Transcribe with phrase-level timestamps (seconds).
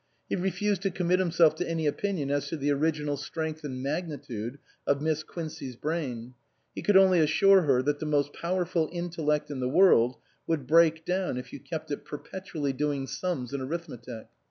[0.29, 4.57] He refused to commit himself to any opinion as to the original strength and magnitude
[4.87, 6.33] of Miss Quincey's brain;
[6.73, 10.15] he could only assure her that the most powerful intellect in the world
[10.47, 14.25] would break down if you kept it perpetually doing sums in arithmetic.